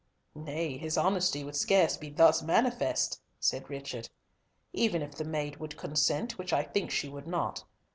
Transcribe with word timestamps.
"Nay, 0.33 0.79
his 0.79 0.97
honesty 0.97 1.43
would 1.43 1.55
scarce 1.55 1.95
be 1.95 2.09
thus 2.09 2.41
manifest," 2.41 3.21
said 3.39 3.69
Richard, 3.69 4.09
"even 4.73 5.03
if 5.03 5.13
the 5.13 5.23
maid 5.23 5.57
would 5.57 5.77
consent, 5.77 6.39
which 6.39 6.51
I 6.53 6.63
think 6.63 6.89
she 6.89 7.07
would 7.07 7.27
not. 7.27 7.63